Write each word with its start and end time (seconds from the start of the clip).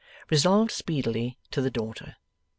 Resolved 0.31 0.71
speedily, 0.71 1.37
to 1.51 1.61
the 1.61 1.69
daughter. 1.69 2.15